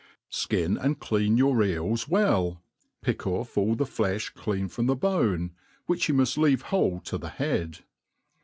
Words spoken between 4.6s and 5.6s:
from the bone,